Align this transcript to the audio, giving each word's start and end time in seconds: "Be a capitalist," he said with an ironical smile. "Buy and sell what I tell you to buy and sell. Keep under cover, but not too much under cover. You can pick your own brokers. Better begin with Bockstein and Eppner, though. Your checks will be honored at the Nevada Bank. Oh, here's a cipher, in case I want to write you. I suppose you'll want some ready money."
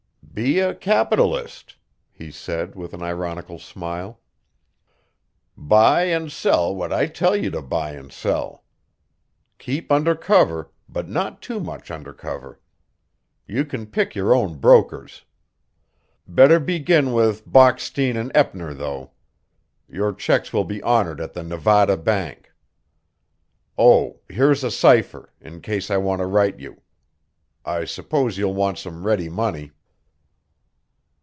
"Be 0.33 0.59
a 0.61 0.73
capitalist," 0.73 1.75
he 2.09 2.31
said 2.31 2.73
with 2.73 2.93
an 2.93 3.03
ironical 3.03 3.59
smile. 3.59 4.21
"Buy 5.57 6.03
and 6.03 6.31
sell 6.31 6.73
what 6.73 6.93
I 6.93 7.07
tell 7.07 7.35
you 7.35 7.49
to 7.51 7.61
buy 7.61 7.91
and 7.95 8.13
sell. 8.13 8.63
Keep 9.57 9.91
under 9.91 10.15
cover, 10.15 10.71
but 10.87 11.09
not 11.09 11.41
too 11.41 11.59
much 11.59 11.91
under 11.91 12.13
cover. 12.13 12.61
You 13.45 13.65
can 13.65 13.85
pick 13.87 14.15
your 14.15 14.33
own 14.33 14.55
brokers. 14.55 15.25
Better 16.25 16.61
begin 16.61 17.11
with 17.11 17.45
Bockstein 17.45 18.15
and 18.15 18.31
Eppner, 18.33 18.73
though. 18.73 19.11
Your 19.89 20.13
checks 20.13 20.53
will 20.53 20.63
be 20.63 20.81
honored 20.81 21.19
at 21.19 21.33
the 21.33 21.43
Nevada 21.43 21.97
Bank. 21.97 22.53
Oh, 23.77 24.21
here's 24.29 24.63
a 24.63 24.71
cipher, 24.71 25.27
in 25.41 25.59
case 25.59 25.91
I 25.91 25.97
want 25.97 26.19
to 26.19 26.25
write 26.25 26.57
you. 26.57 26.81
I 27.65 27.83
suppose 27.83 28.37
you'll 28.37 28.55
want 28.55 28.77
some 28.77 29.05
ready 29.05 29.27
money." 29.27 29.71